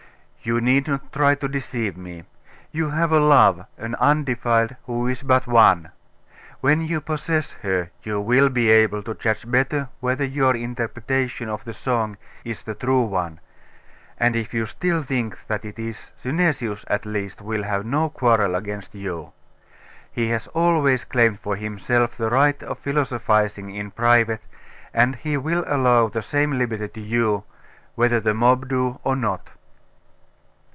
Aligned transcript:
You 0.43 0.59
need 0.59 0.87
not 0.87 1.13
try 1.13 1.35
to 1.35 1.47
deceive 1.47 1.95
me. 1.95 2.23
You 2.71 2.89
have 2.89 3.11
a 3.11 3.19
love, 3.19 3.67
an 3.77 3.93
undefiled, 3.99 4.75
who 4.87 5.05
is 5.05 5.21
but 5.21 5.45
one. 5.45 5.91
When 6.61 6.81
you 6.81 6.99
possess 6.99 7.51
her, 7.61 7.91
you 8.01 8.19
will 8.19 8.49
be 8.49 8.71
able 8.71 9.03
to 9.03 9.13
judge 9.13 9.49
better 9.49 9.89
whether 9.99 10.23
your 10.25 10.55
interpretation 10.55 11.47
of 11.47 11.63
the 11.63 11.75
Song 11.75 12.17
is 12.43 12.63
the 12.63 12.73
true 12.73 13.03
one; 13.03 13.39
and 14.19 14.35
if 14.35 14.51
you 14.51 14.65
still 14.65 15.03
think 15.03 15.45
that 15.45 15.63
it 15.63 15.77
is, 15.77 16.09
Synesius, 16.23 16.85
at 16.87 17.05
least, 17.05 17.43
will 17.43 17.61
have 17.61 17.85
no 17.85 18.09
quarrel 18.09 18.55
against 18.55 18.95
you. 18.95 19.33
He 20.11 20.29
has 20.29 20.47
always 20.47 21.05
claimed 21.05 21.39
for 21.39 21.55
himself 21.55 22.17
the 22.17 22.31
right 22.31 22.63
of 22.63 22.79
philosophising 22.79 23.69
in 23.75 23.91
private, 23.91 24.41
and 24.91 25.17
he 25.17 25.37
will 25.37 25.63
allow 25.67 26.07
the 26.07 26.23
same 26.23 26.57
liberty 26.57 26.87
to 26.87 27.01
you' 27.01 27.43
whether 27.93 28.19
the 28.19 28.33
mob 28.33 28.69
do 28.69 28.99
or 29.03 29.15
not. 29.15 29.51